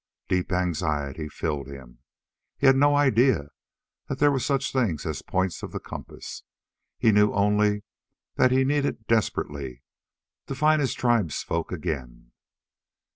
Deep 0.27 0.51
anxiety 0.51 1.29
filled 1.29 1.67
him. 1.67 1.99
He 2.57 2.65
had 2.65 2.75
no 2.75 2.95
idea 2.95 3.49
that 4.07 4.17
there 4.17 4.31
were 4.31 4.39
such 4.39 4.73
things 4.73 5.05
as 5.05 5.21
points 5.21 5.61
of 5.61 5.71
the 5.73 5.79
compass. 5.79 6.41
He 6.97 7.11
knew 7.11 7.31
only 7.33 7.83
that 8.33 8.49
he 8.49 8.63
needed 8.65 9.05
desperately 9.05 9.83
to 10.47 10.55
find 10.55 10.81
his 10.81 10.95
tribesfolk 10.95 11.71
again. 11.71 12.31